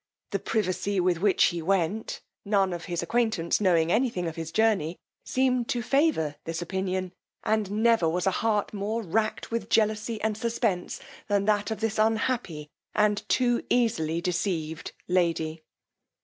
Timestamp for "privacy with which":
0.39-1.43